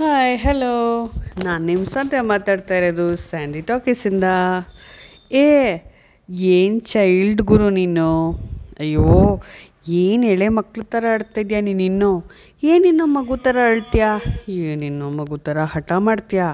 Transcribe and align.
Hi 0.00 0.38
hello 0.38 0.74
ನಾನು 1.44 1.64
ನಿಮ್ಮ 1.64 1.84
ಸಂತೆ 1.84 2.20
ಮಾತಾಡ್ತಾ 2.20 2.74
ಇರೋದು 2.74 3.16
ಸ್ಯಾಂಡಿ 3.16 3.60
ಟಾಕೀಸಿಂದ. 3.60 4.24
ಏ, 5.32 5.46
ಏನು 6.28 6.78
ಚೈಲ್ಡ್ 6.78 7.42
ಗುರು 7.42 7.70
ನೀನು? 7.70 8.30
ಅಯ್ಯೋ, 8.80 9.40
ಏನು 9.88 10.26
ಎಳೆ 10.26 10.48
ಮಕ್ಳ 10.48 10.82
ಥರ 10.82 11.04
ಆಡ್ತಿದ್ಯಾ 11.12 11.60
ನೀನು 11.60 11.82
ಇನ್ನೂ? 11.82 12.24
ಏನಿನ್ನೂ 12.62 13.06
ಮಗು 13.06 13.36
ಥರ 13.36 13.56
ಅಳ್ತೀಯಾ? 13.70 14.20
ಏನಿನ್ನೂ 14.48 15.10
ಮಗು 15.10 15.38
ಥರ 15.38 15.58
ಹಠ 15.64 15.92
ಮಾಡ್ತೀಯಾ? 15.98 16.48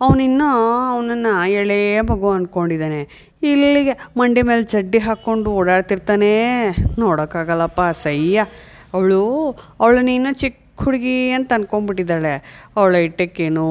ಅವನಿನ್ನೂ 0.00 0.48
ಅವನನ್ನು 0.90 1.50
ಎಳೆ 1.52 2.00
ಮಗು 2.00 2.30
ಅಂದ್ಕೊಂಡಿದ್ದಾನೆ 2.30 3.32
ಇಲ್ಲಿಗೆ 3.42 3.90
ಮಂಡಿ 4.16 4.42
ಮೇಲೆ 4.42 4.62
ಚಡ್ಡಿ 4.62 4.98
ಹಾಕ್ಕೊಂಡು 4.98 5.50
ಓಡಾಡ್ತಿರ್ತಾನೆ. 5.50 6.32
ನೋಡೋಕ್ಕಾಗಲ್ಲಪ್ಪ 6.98 7.80
ಸಯ್ಯ 7.92 8.44
ಅವಳು 8.94 9.22
ಅವಳು 9.80 10.00
ನೀನು 10.00 10.34
ಚಿಕ್ಕ 10.34 10.60
ಹುಡುಗಿ 10.82 11.16
ಅಂತ 11.36 11.50
ಅನ್ಕೊಂಡ್ಬಿಟ್ಟಿದ್ದಾಳೆ 11.56 12.32
ಅವಳ 12.76 12.92
ಐಟೆಕ್ 13.06 13.38
ಏನು 13.46 13.66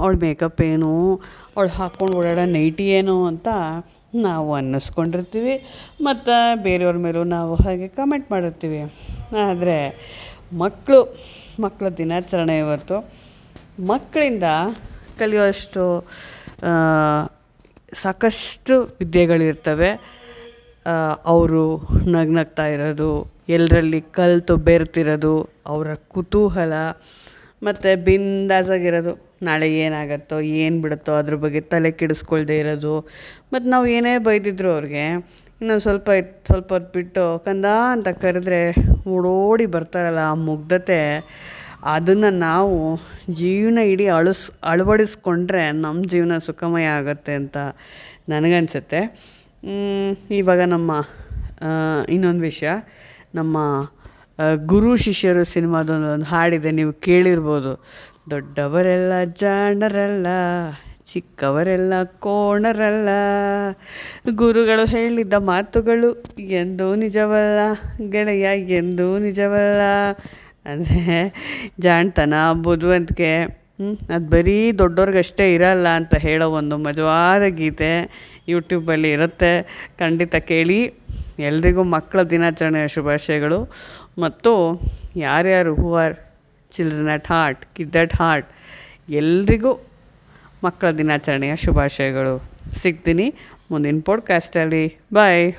ಅವಳ 0.00 0.12
ಮೇಕಪ್ 0.24 0.62
ಏನು, 0.72 0.92
ಅವಳು 1.54 1.70
ಹಾಕ್ಕೊಂಡು 1.78 2.14
ಓಡಾಡೋ 2.20 2.44
ನೈಟಿ 2.56 2.86
ಏನು 2.98 3.16
ಅಂತ 3.30 3.48
ನಾವು 4.26 4.50
ಅನ್ನಿಸ್ಕೊಂಡಿರ್ತೀವಿ. 4.58 5.54
ಮತ್ತು 6.08 6.34
ಬೇರೆಯವ್ರ 6.66 6.96
ಮೇಲೂ 7.06 7.22
ನಾವು 7.36 7.54
ಹಾಗೆ 7.64 7.88
ಕಮೆಂಟ್ 7.98 8.28
ಮಾಡಿರ್ತೀವಿ. 8.34 8.80
ಆದರೆ 9.46 9.78
ಮಕ್ಕಳು 10.62 11.00
ಮಕ್ಕಳ 11.64 11.86
ದಿನಾಚರಣೆ 12.00 12.56
ಇವತ್ತು. 12.64 12.96
ಮಕ್ಕಳಿಂದ 13.92 14.48
ಕಲಿಯುವಷ್ಟು 15.20 15.84
ಸಾಕಷ್ಟು 18.02 18.74
ವಿದ್ಯೆಗಳಿರ್ತವೆ. 19.00 19.90
ಅವರು 21.32 21.64
ನಗ್ನಗ್ತಾ 22.14 22.64
ಇರೋದು 22.74 23.10
ಎಲ್ಲರಲ್ಲಿ 23.48 24.00
ಕಲಿತು 24.16 24.54
ಬೆರ್ತಿರೋದು 24.68 25.34
ಅವರ 25.66 25.88
ಕುತೂಹಲ 26.14 26.72
ಮತ್ತು 27.62 27.90
ಬಿಂದಾಸಾಗಿರೋದು. 28.04 29.12
ನಾಳೆ 29.46 29.68
ಏನಾಗುತ್ತೋ, 29.84 30.36
ಏನು 30.40 30.76
ಬಿಡುತ್ತೋ 30.82 31.12
ಅದ್ರ 31.20 31.34
ಬಗ್ಗೆ 31.44 31.60
ತಲೆ 31.72 31.90
ಕೆಡಿಸ್ಕೊಳ್ದೇ 32.00 32.56
ಇರೋದು. 32.58 32.94
ಮತ್ತು 33.52 33.66
ನಾವು 33.70 33.86
ಏನೇ 33.96 34.12
ಬೈದಿದ್ರು 34.18 34.70
ಅವ್ರಿಗೆ, 34.72 35.04
ಇನ್ನೊಂದು 35.60 35.82
ಸ್ವಲ್ಪ 35.86 36.08
ಸ್ವಲ್ಪ 36.50 36.72
ಹೊತ್ತು 36.72 36.92
ಬಿಟ್ಟು 36.98 37.24
ಕಂದ 37.44 37.66
ಅಂತ 37.94 38.08
ಕರೆದ್ರೆ 38.24 38.60
ಓಡೋಡಿ 39.14 39.66
ಬರ್ತಾರಲ್ಲ 39.74 40.22
ಆ 40.30 40.34
ಮುಗ್ಧತೆ, 40.48 41.00
ಅದನ್ನು 41.96 42.30
ನಾವು 42.38 42.76
ಜೀವನ 43.40 43.78
ಇಡೀ 43.92 44.06
ಅಳಸ್, 44.18 44.44
ಅಳವಡಿಸ್ಕೊಂಡ್ರೆ 44.64 45.64
ನಮ್ಮ 45.84 46.02
ಜೀವನ 46.12 46.38
ಸುಖಮಯ 46.38 46.86
ಆಗುತ್ತೆ 46.98 47.34
ಅಂತ 47.40 47.56
ನನಗನ್ಸುತ್ತೆ. 48.28 49.00
ಇವಾಗ 50.40 50.60
ನಮ್ಮ 50.74 50.92
ಇನ್ನೊಂದು 52.08 52.44
ವಿಷಯ. 52.50 52.70
ನಮ್ಮ 53.34 53.56
ಗುರು 54.66 54.92
ಶಿಷ್ಯರು 54.96 55.42
ಸಿನಿಮಾದೊಂದು 55.44 56.08
ಒಂದು 56.12 56.26
ಹಾಡಿದೆ, 56.26 56.70
ನೀವು 56.70 56.92
ಕೇಳಿರ್ಬೋದು. 57.06 57.72
ದೊಡ್ಡವರೆಲ್ಲ 58.30 59.12
ಜಾಣರಲ್ಲ, 59.40 60.28
ಚಿಕ್ಕವರೆಲ್ಲ 61.10 61.94
ಕೋಣರಲ್ಲ. 62.24 63.10
ಗುರುಗಳು 64.36 64.84
ಹೇಳಿದ್ದ 64.86 65.34
ಮಾತುಗಳು 65.50 66.10
ಎಂದೂ 66.60 66.86
ನಿಜವಲ್ಲ, 66.94 67.60
ಗೆಳೆಯ 68.10 68.46
ಎಂದೂ 68.80 69.08
ನಿಜವಲ್ಲ. 69.18 69.82
ಅಂದರೆ, 70.66 71.18
ಜಾಣ್ತನ 71.80 72.34
ಬುದ್ಧಿವಂತಿಕೆ 72.66 73.32
ಅದು 74.14 74.26
ಬರೀ 74.30 74.58
ದೊಡ್ಡವ್ರಿಗಷ್ಟೇ 74.80 75.46
ಇರಲ್ಲ 75.54 75.86
ಅಂತ 76.00 76.14
ಹೇಳೋ 76.24 76.46
ಒಂದು 76.58 76.76
ಮಜವಾದ 76.78 77.44
ಗೀತೆ 77.56 77.90
ಯೂಟ್ಯೂಬಲ್ಲಿ 78.48 79.10
ಇರುತ್ತೆ. 79.12 79.50
ಖಂಡಿತ 79.98 80.36
ಕೇಳಿ. 80.50 80.78
ಎಲ್ರಿಗೂ 81.38 81.82
ಮಕ್ಕಳ 81.82 82.22
ದಿನಾಚರಣೆಯ 82.22 82.88
ಶುಭಾಶಯಗಳು. 82.88 83.72
ಮತ್ತು 84.18 84.80
ಯಾರ್ಯಾರು 85.16 85.74
who 85.74 85.94
are 85.94 86.14
children 86.72 87.08
at 87.08 87.28
heart, 87.28 87.76
kid 87.76 87.96
at 87.96 88.14
heart, 88.14 88.48
ಎಲ್ರಿಗೂ 89.08 89.86
ಮಕ್ಕಳ 90.64 90.90
ದಿನಾಚರಣೆಯ 90.90 91.56
ಶುಭಾಶಯಗಳು. 91.56 92.42
ಸಿಗ್ತೀನಿ 92.72 93.34
ಮುಂದಿನ 93.70 94.00
ಪಾಡ್ಕಾಸ್ಟಲ್ಲಿ 94.04 94.96
ಬಾಯ್ 95.14 95.52